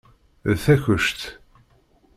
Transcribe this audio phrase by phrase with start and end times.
[0.49, 1.21] D takuct.